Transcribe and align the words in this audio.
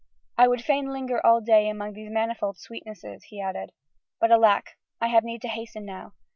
"I 0.35 0.47
would 0.47 0.63
fain 0.63 0.87
linger 0.91 1.23
all 1.23 1.41
day 1.41 1.69
among 1.69 1.93
these 1.93 2.09
manifold 2.09 2.57
sweetnesses," 2.57 3.25
he 3.25 3.39
added, 3.39 3.71
"but 4.19 4.31
alack! 4.31 4.71
I 4.99 5.09
have 5.09 5.23
need 5.23 5.43
to 5.43 5.47
hasten 5.47 5.85
now. 5.85 6.13